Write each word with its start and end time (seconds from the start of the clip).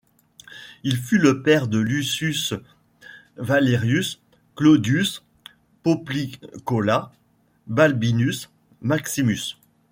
Il 0.83 0.97
fut 0.97 1.19
le 1.19 1.43
père 1.43 1.67
de 1.67 1.77
Lucius 1.77 2.55
Valerius 3.37 4.19
Claudius 4.55 5.23
Poplicola 5.83 7.11
Balbinus 7.67 8.49
Maximus. 8.81 9.59